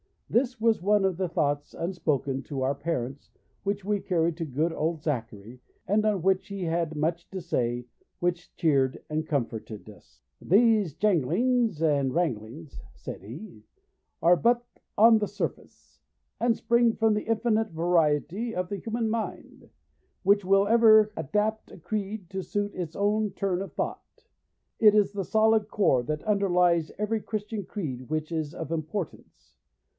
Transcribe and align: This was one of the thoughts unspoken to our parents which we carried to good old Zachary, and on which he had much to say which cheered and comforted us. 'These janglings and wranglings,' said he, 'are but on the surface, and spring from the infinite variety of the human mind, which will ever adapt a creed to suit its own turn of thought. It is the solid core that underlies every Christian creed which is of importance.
This 0.31 0.59
was 0.61 0.81
one 0.81 1.03
of 1.05 1.17
the 1.17 1.27
thoughts 1.29 1.73
unspoken 1.75 2.41
to 2.43 2.61
our 2.61 2.73
parents 2.73 3.29
which 3.63 3.83
we 3.85 3.99
carried 3.99 4.37
to 4.37 4.45
good 4.45 4.71
old 4.73 5.03
Zachary, 5.03 5.61
and 5.85 6.05
on 6.05 6.21
which 6.23 6.47
he 6.47 6.63
had 6.63 6.95
much 6.95 7.29
to 7.31 7.41
say 7.41 7.85
which 8.19 8.55
cheered 8.55 9.03
and 9.11 9.27
comforted 9.27 9.87
us. 9.89 10.21
'These 10.41 10.93
janglings 10.95 11.81
and 11.83 12.15
wranglings,' 12.15 12.81
said 12.95 13.21
he, 13.21 13.63
'are 14.23 14.37
but 14.37 14.65
on 14.97 15.19
the 15.19 15.27
surface, 15.27 15.99
and 16.39 16.55
spring 16.55 16.93
from 16.95 17.13
the 17.13 17.23
infinite 17.27 17.69
variety 17.71 18.55
of 18.55 18.69
the 18.69 18.77
human 18.77 19.09
mind, 19.09 19.69
which 20.23 20.45
will 20.45 20.65
ever 20.65 21.11
adapt 21.17 21.71
a 21.71 21.77
creed 21.77 22.27
to 22.31 22.41
suit 22.41 22.73
its 22.73 22.95
own 22.95 23.31
turn 23.31 23.61
of 23.61 23.73
thought. 23.73 24.23
It 24.79 24.95
is 24.95 25.11
the 25.11 25.25
solid 25.25 25.67
core 25.67 26.01
that 26.03 26.23
underlies 26.23 26.91
every 26.97 27.19
Christian 27.19 27.65
creed 27.65 28.09
which 28.09 28.31
is 28.31 28.55
of 28.55 28.71
importance. 28.71 29.57